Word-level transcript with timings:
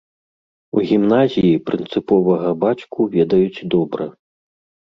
У 0.77 0.85
гімназіі 0.91 1.59
прынцыповага 1.67 2.49
бацьку 2.65 2.99
ведаюць 3.17 3.63
добра. 3.75 4.09